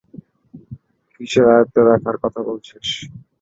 [1.13, 2.87] কীসের আয়ত্তে রাখার কথা বলছিস?